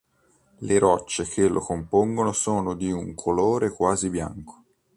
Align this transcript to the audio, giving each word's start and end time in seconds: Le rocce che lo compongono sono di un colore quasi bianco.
Le 0.61 0.79
rocce 0.79 1.25
che 1.25 1.47
lo 1.47 1.59
compongono 1.59 2.31
sono 2.31 2.73
di 2.73 2.91
un 2.91 3.13
colore 3.13 3.69
quasi 3.69 4.09
bianco. 4.09 4.63